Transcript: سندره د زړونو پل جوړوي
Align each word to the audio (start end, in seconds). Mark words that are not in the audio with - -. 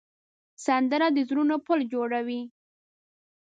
سندره 0.65 1.07
د 1.15 1.17
زړونو 1.29 1.55
پل 1.65 1.79
جوړوي 1.93 2.41